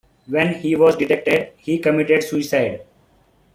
[0.25, 2.81] When he was detected, he committed suicide.